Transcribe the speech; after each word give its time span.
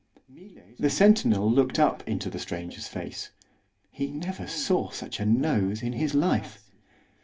_The 0.77 0.87
centinel 0.89 1.51
looked 1.53 1.77
up 1.77 2.03
into 2.09 2.31
the 2.31 2.39
stranger's 2.39 2.87
face——he 2.87 4.07
never 4.07 4.47
saw 4.47 4.89
such 4.89 5.19
a 5.19 5.27
Nose 5.27 5.83
in 5.83 5.93
his 5.93 6.15
life! 6.15 6.71